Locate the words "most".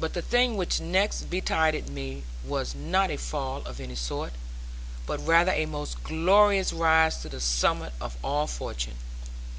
5.66-6.02